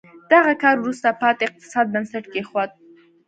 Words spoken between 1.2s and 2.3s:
پاتې اقتصاد بنسټ